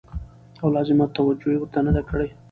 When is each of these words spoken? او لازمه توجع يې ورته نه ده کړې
او 0.61 0.67
لازمه 0.75 1.05
توجع 1.17 1.47
يې 1.53 1.57
ورته 1.61 1.79
نه 1.85 1.91
ده 1.95 2.01
کړې 2.09 2.27